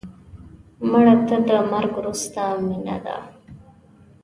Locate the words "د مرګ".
1.47-1.91